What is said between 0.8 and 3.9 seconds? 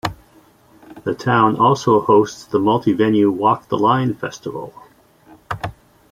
The town also hosts the multi-venue Walk the